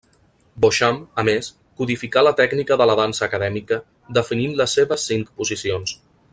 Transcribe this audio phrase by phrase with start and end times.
[0.63, 1.49] Beauchamp, a més,
[1.81, 3.81] codificà la tècnica de la dansa acadèmica
[4.21, 5.99] definint les seves cinc posicions.